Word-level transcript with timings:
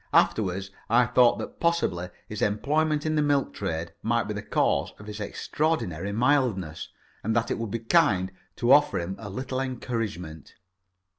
Afterwards 0.13 0.71
I 0.89 1.05
thought 1.05 1.37
that 1.37 1.59
possibly 1.59 2.09
his 2.27 2.41
employment 2.41 3.05
in 3.05 3.13
the 3.15 3.21
milk 3.21 3.53
trade 3.53 3.93
might 4.01 4.23
be 4.23 4.33
the 4.33 4.41
cause 4.41 4.93
of 4.97 5.05
his 5.05 5.19
extraordinary 5.19 6.11
mildness, 6.11 6.89
and 7.23 7.35
that 7.35 7.51
it 7.51 7.59
would 7.59 7.69
be 7.69 7.77
kind 7.77 8.31
to 8.55 8.71
offer 8.71 8.97
him 8.99 9.15
a 9.19 9.29
little 9.29 9.59
encouragement. 9.61 10.55